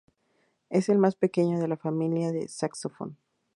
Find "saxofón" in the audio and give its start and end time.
2.49-3.17